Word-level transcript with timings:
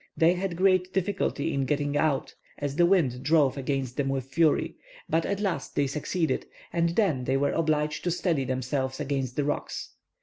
They 0.17 0.33
had 0.33 0.55
great 0.57 0.91
difficulty 0.93 1.53
in 1.53 1.65
getting 1.67 1.95
out, 1.95 2.33
as 2.57 2.75
the 2.75 2.87
wind 2.87 3.21
drove 3.21 3.55
against 3.55 3.97
them 3.97 4.09
with 4.09 4.25
fury, 4.25 4.73
but 5.07 5.27
at 5.27 5.39
last 5.39 5.75
they 5.75 5.85
succeeded, 5.85 6.47
and 6.73 6.89
then 6.95 7.25
they 7.25 7.37
were 7.37 7.51
obliged 7.51 8.03
to 8.05 8.09
steady 8.09 8.43
themselves 8.43 8.99
against 8.99 9.35
the 9.35 9.43
rocks. 9.43 9.91